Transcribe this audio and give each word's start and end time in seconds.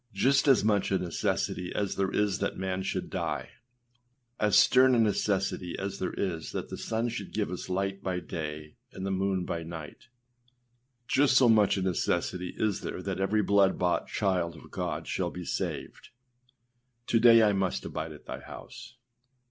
Just 0.15 0.47
as 0.47 0.63
much 0.63 0.89
a 0.89 0.97
necessity 0.97 1.71
as 1.75 1.93
there 1.93 2.09
is 2.09 2.39
that 2.39 2.57
man 2.57 2.81
should 2.81 3.11
die, 3.11 3.49
as 4.39 4.57
stern 4.57 4.95
a 4.95 4.99
necessity 4.99 5.77
as 5.77 5.99
there 5.99 6.13
is 6.13 6.53
that 6.53 6.69
the 6.69 6.77
sun 6.79 7.07
should 7.07 7.35
give 7.35 7.51
us 7.51 7.69
light 7.69 8.01
by 8.01 8.19
day 8.19 8.77
and 8.91 9.05
the 9.05 9.11
moon 9.11 9.45
by 9.45 9.61
night, 9.61 10.07
just 11.07 11.37
so 11.37 11.47
much 11.47 11.77
a 11.77 11.83
necessity 11.83 12.55
is 12.57 12.81
there 12.81 13.03
that 13.03 13.19
every 13.19 13.43
blood 13.43 13.77
bought 13.77 14.07
child 14.07 14.55
of 14.55 14.71
God 14.71 15.05
shall 15.07 15.29
be 15.29 15.45
saved. 15.45 16.09
âTo 17.07 17.21
day 17.21 17.43
I 17.43 17.53
must 17.53 17.85
abide 17.85 18.11
at 18.11 18.25
thy 18.25 18.39
house. 18.39 18.95